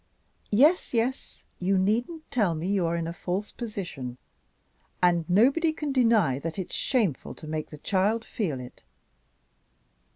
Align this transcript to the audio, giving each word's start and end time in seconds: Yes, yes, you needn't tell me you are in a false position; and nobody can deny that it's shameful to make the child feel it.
Yes, 0.49 0.95
yes, 0.95 1.43
you 1.59 1.77
needn't 1.77 2.31
tell 2.31 2.55
me 2.55 2.65
you 2.65 2.87
are 2.87 2.95
in 2.95 3.05
a 3.05 3.13
false 3.13 3.51
position; 3.51 4.17
and 4.99 5.29
nobody 5.29 5.71
can 5.71 5.91
deny 5.91 6.39
that 6.39 6.57
it's 6.57 6.73
shameful 6.73 7.35
to 7.35 7.45
make 7.45 7.69
the 7.69 7.77
child 7.77 8.25
feel 8.25 8.59
it. 8.59 8.81